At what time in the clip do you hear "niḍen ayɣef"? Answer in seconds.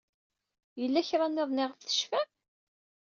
1.27-1.79